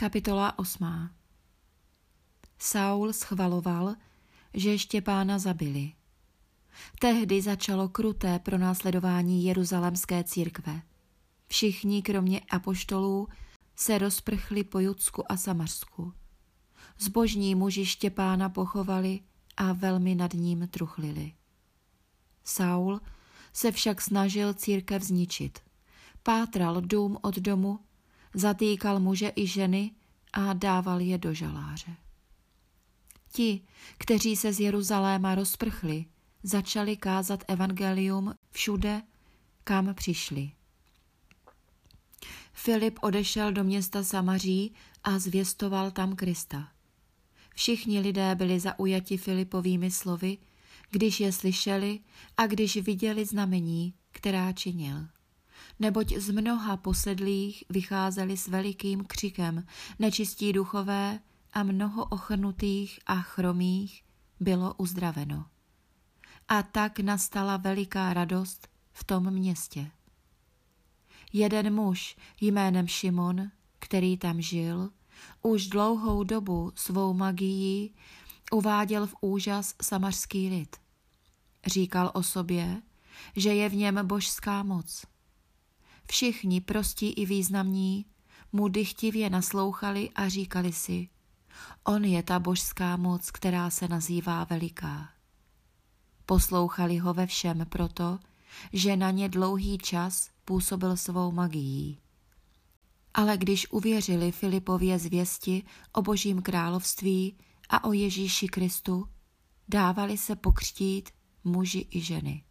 [0.00, 1.10] Kapitola 8.
[2.58, 3.94] Saul schvaloval,
[4.54, 5.92] že Štěpána zabili.
[7.00, 10.82] Tehdy začalo kruté pronásledování jeruzalemské církve.
[11.46, 13.28] Všichni, kromě apoštolů,
[13.76, 16.12] se rozprchli po Judsku a Samařsku.
[16.98, 19.20] Zbožní muži Štěpána pochovali
[19.56, 21.32] a velmi nad ním truchlili.
[22.44, 23.00] Saul
[23.52, 25.58] se však snažil církev zničit.
[26.22, 27.78] Pátral dům od domu,
[28.34, 29.90] zatýkal muže i ženy
[30.32, 31.96] a dával je do žaláře.
[33.32, 33.60] Ti,
[33.98, 36.04] kteří se z Jeruzaléma rozprchli,
[36.42, 39.02] začali kázat evangelium všude,
[39.64, 40.50] kam přišli.
[42.52, 44.74] Filip odešel do města Samaří
[45.04, 46.68] a zvěstoval tam Krista.
[47.54, 50.38] Všichni lidé byli zaujati Filipovými slovy,
[50.90, 52.00] když je slyšeli
[52.36, 55.06] a když viděli znamení, která činil.
[55.80, 59.66] Neboť z mnoha posedlých vycházeli s velikým křikem
[59.98, 61.20] nečistí duchové
[61.52, 64.04] a mnoho ochrnutých a chromých
[64.40, 65.46] bylo uzdraveno.
[66.48, 69.90] A tak nastala veliká radost v tom městě.
[71.32, 74.90] Jeden muž jménem Šimon, který tam žil,
[75.42, 77.94] už dlouhou dobu svou magií
[78.52, 80.76] uváděl v úžas samařský lid.
[81.66, 82.82] Říkal o sobě,
[83.36, 85.06] že je v něm božská moc.
[86.10, 88.06] Všichni prostí i významní
[88.52, 91.08] mu dychtivě naslouchali a říkali si,
[91.84, 95.08] on je ta božská moc, která se nazývá veliká.
[96.26, 98.18] Poslouchali ho ve všem proto,
[98.72, 101.98] že na ně dlouhý čas působil svou magií.
[103.14, 107.36] Ale když uvěřili Filipově zvěsti o božím království
[107.68, 109.08] a o Ježíši Kristu,
[109.68, 111.10] dávali se pokřtít
[111.44, 112.44] muži i ženy.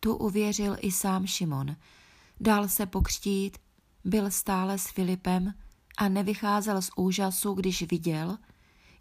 [0.00, 1.76] Tu uvěřil i sám Šimon,
[2.40, 3.58] dal se pokřtít,
[4.04, 5.54] byl stále s Filipem
[5.96, 8.38] a nevycházel z úžasu, když viděl,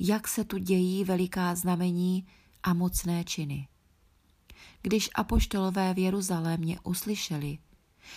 [0.00, 2.26] jak se tu dějí veliká znamení
[2.62, 3.68] a mocné činy.
[4.82, 7.58] Když apoštolové v Jeruzalémě uslyšeli,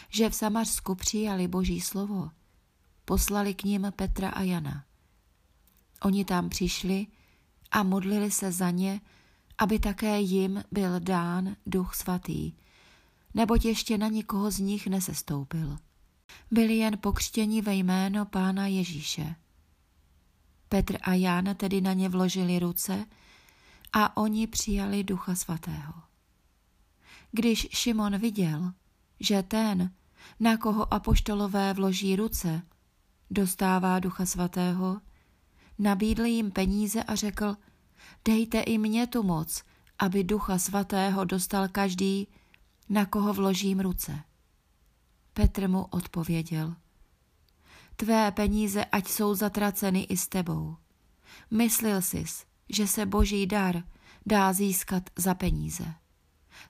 [0.10, 2.30] že v Samařsku přijali boží slovo,
[3.06, 4.86] poslali k ním Petra a Jana.
[6.02, 7.08] Oni tam přišli
[7.72, 9.02] a modlili se za ně,
[9.58, 12.54] aby také jim byl dán duch svatý,
[13.34, 15.78] neboť ještě na nikoho z nich nesestoupil.
[16.52, 19.36] Byli jen pokřtěni ve jméno pána Ježíše.
[20.70, 23.06] Petr a Jan tedy na ně vložili ruce
[23.94, 25.94] a oni přijali ducha svatého.
[27.32, 28.74] Když Šimon viděl,
[29.20, 29.92] že ten,
[30.40, 32.62] na koho apoštolové vloží ruce,
[33.30, 35.02] dostává ducha svatého,
[35.80, 37.58] nabídl jim peníze a řekl,
[38.26, 39.64] dejte i mně tu moc,
[40.00, 42.28] aby ducha svatého dostal každý,
[42.92, 44.20] na koho vložím ruce.
[45.34, 46.76] Petr mu odpověděl,
[47.96, 50.76] tvé peníze ať jsou zatraceny i s tebou.
[51.52, 53.84] Myslil sis, že se boží dar
[54.26, 55.94] dá získat za peníze.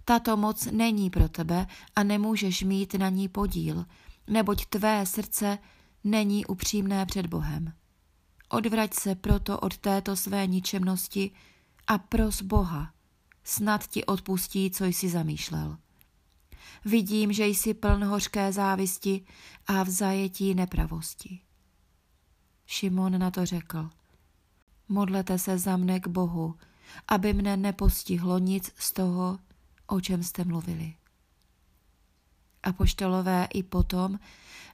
[0.06, 3.86] Tato moc není pro tebe a nemůžeš mít na ní podíl,
[4.28, 5.58] neboť tvé srdce
[6.04, 7.74] není upřímné před Bohem.
[8.50, 11.31] Odvrať se proto od této své ničemnosti
[11.88, 12.94] a pros Boha,
[13.44, 15.78] snad ti odpustí, co jsi zamýšlel.
[16.86, 19.26] Vidím, že jsi pln hořké závisti
[19.68, 21.40] a v zajetí nepravosti.
[22.66, 23.90] Šimon na to řekl.
[24.90, 26.56] Modlete se za mne k Bohu,
[27.08, 29.40] aby mne nepostihlo nic z toho,
[29.88, 30.94] o čem jste mluvili.
[32.64, 34.20] Apoštolové i potom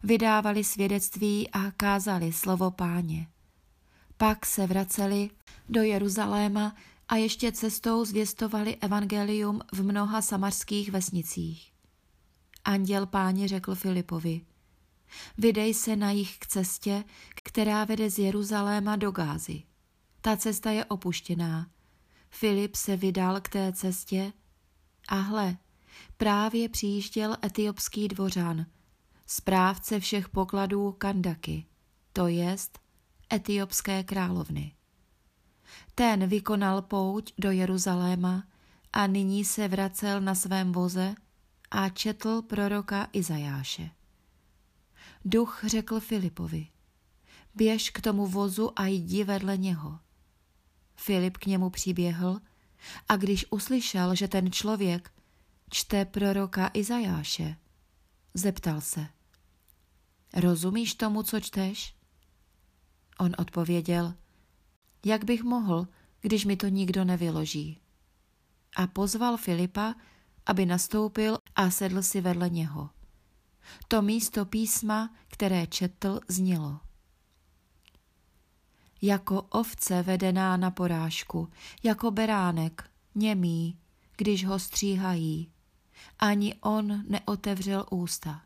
[0.03, 3.28] vydávali svědectví a kázali slovo páně.
[4.18, 5.30] Pak se vraceli
[5.69, 6.75] do Jeruzaléma
[7.07, 11.76] a ještě cestou zvěstovali evangelium v mnoha samarských vesnicích.
[12.67, 14.41] Anděl páně řekl Filipovi,
[15.38, 17.03] vydej se na jich k cestě,
[17.35, 19.63] která vede z Jeruzaléma do Gázy.
[20.22, 21.67] Ta cesta je opuštěná.
[22.29, 24.33] Filip se vydal k té cestě
[25.07, 25.57] a hle,
[26.18, 28.65] právě přijížděl etiopský dvořan,
[29.25, 31.65] správce všech pokladů Kandaky,
[32.13, 32.80] to jest
[33.33, 34.74] etiopské královny.
[35.95, 38.44] Ten vykonal pouť do Jeruzaléma
[38.94, 41.15] a nyní se vracel na svém voze
[41.72, 43.90] a četl proroka Izajáše.
[45.25, 46.68] Duch řekl Filipovi,
[47.56, 50.00] běž k tomu vozu a jdi vedle něho.
[50.96, 52.40] Filip k němu přiběhl
[53.10, 55.14] a když uslyšel, že ten člověk
[55.69, 57.56] čte proroka Izajáše,
[58.34, 59.08] zeptal se.
[60.34, 61.96] Rozumíš tomu, co čteš?
[63.19, 64.14] On odpověděl,
[65.06, 65.88] jak bych mohl,
[66.22, 67.81] když mi to nikdo nevyloží.
[68.75, 69.96] A pozval Filipa,
[70.47, 72.89] aby nastoupil a sedl si vedle něho.
[73.88, 76.79] To místo písma, které četl, znělo.
[79.01, 81.49] jako ovce vedená na porážku,
[81.83, 83.79] jako beránek, němý,
[84.17, 85.51] když ho stříhají.
[86.19, 88.41] Ani on neotevřel ústa.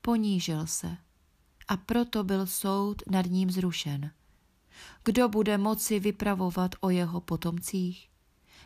[0.00, 0.96] Ponížil se
[1.68, 4.10] a proto byl soud nad ním zrušen.
[5.04, 8.08] Kdo bude moci vypravovat o jeho potomcích?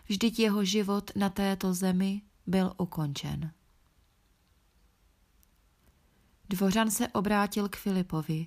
[0.09, 3.53] Vždyť jeho život na této zemi byl ukončen.
[6.49, 8.47] Dvořan se obrátil k Filipovi.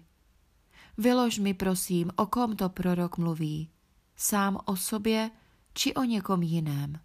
[0.98, 3.70] Vylož mi prosím, o kom to prorok mluví.
[4.16, 5.32] Sám o sobě
[5.74, 7.00] či o někom jiném.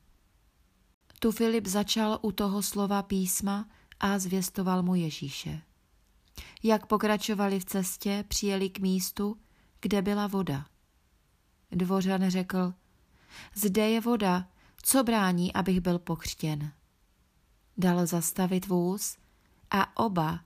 [1.20, 3.68] Tu Filip začal u toho slova písma
[4.00, 5.62] a zvěstoval mu Ježíše.
[6.62, 9.36] Jak pokračovali v cestě, přijeli k místu,
[9.80, 10.66] kde byla voda.
[11.70, 12.74] Dvořan řekl,
[13.54, 14.48] zde je voda,
[14.82, 16.72] co brání, abych byl pokřtěn.
[17.78, 19.16] Dal zastavit vůz
[19.70, 20.40] a oba,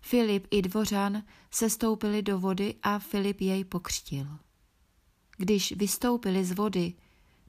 [0.00, 4.26] Filip i Dvořan, se stoupili do vody a Filip jej pokřtil.
[5.36, 6.94] Když vystoupili z vody,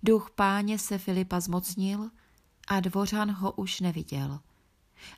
[0.03, 2.09] duch páně se Filipa zmocnil
[2.67, 4.39] a Dvořan ho už neviděl.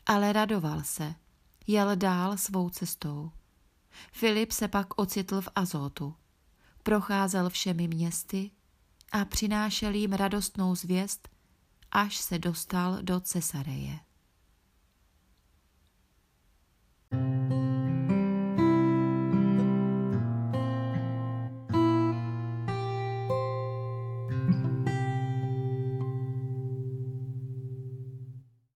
[0.06, 1.15] Ale radoval se,
[1.68, 3.31] jel dál svou cestou.
[4.12, 6.15] Filip se pak ocitl v Azotu.
[6.83, 8.51] Procházel všemi městy
[9.12, 11.30] a přinášel jim radostnou zvěst,
[11.91, 13.99] až se dostal do Cesareje.